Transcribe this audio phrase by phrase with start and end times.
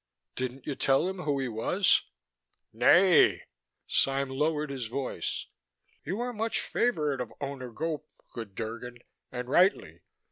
[0.33, 2.01] "Didn't you tell him who he was?"
[2.73, 3.43] "Nay!"
[3.85, 5.45] Sime lowered his voice.
[6.03, 10.01] "You are much favored of Owner Gope, good Drgon, and rightly.